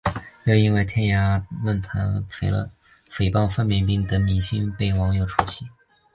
[0.45, 5.69] 又因为其在天涯论坛诽谤范冰冰等明星被网友唾弃。